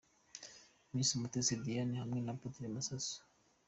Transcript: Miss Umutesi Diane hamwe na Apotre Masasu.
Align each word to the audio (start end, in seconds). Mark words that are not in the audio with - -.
Miss 0.93 1.09
Umutesi 1.17 1.53
Diane 1.63 1.95
hamwe 2.01 2.19
na 2.21 2.31
Apotre 2.35 2.65
Masasu. 2.75 3.17